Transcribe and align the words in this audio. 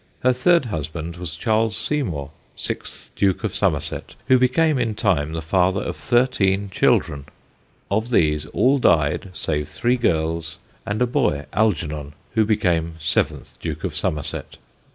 Her 0.21 0.33
third 0.33 0.65
husband 0.65 1.17
was 1.17 1.35
Charles 1.35 1.77
Seymour, 1.77 2.31
sixth 2.55 3.11
Duke 3.15 3.43
of 3.43 3.53
Somerset, 3.53 4.15
who 4.29 4.39
became 4.39 4.79
in 4.79 4.95
time 4.95 5.33
the 5.33 5.43
father 5.43 5.83
of 5.83 5.95
thirteen 5.95 6.71
children. 6.71 7.25
Of 7.91 8.09
these 8.09 8.47
all 8.47 8.79
died 8.79 9.29
save 9.33 9.69
three 9.69 9.97
girls, 9.97 10.57
and 10.87 11.03
a 11.03 11.05
boy, 11.05 11.45
Algernon, 11.53 12.13
who 12.33 12.45
became 12.45 12.95
seventh 12.99 13.59
Duke 13.59 13.83
of 13.83 13.95
Somerset. 13.95 14.57